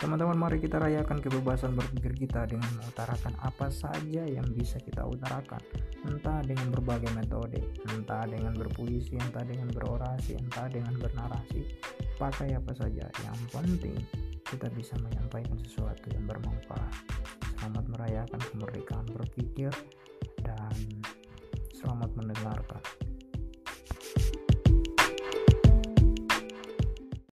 [0.00, 5.60] Teman-teman, mari kita rayakan kebebasan berpikir kita dengan mengutarakan apa saja yang bisa kita utarakan,
[6.08, 11.68] entah dengan berbagai metode, entah dengan berpuisi, entah dengan berorasi, entah dengan bernarasi.
[12.16, 14.00] Pakai apa saja, yang penting
[14.48, 16.96] kita bisa menyampaikan sesuatu yang bermanfaat.
[17.60, 19.68] Selamat merayakan kemerdekaan berpikir
[20.40, 20.72] dan
[21.76, 22.99] selamat mendengarkan.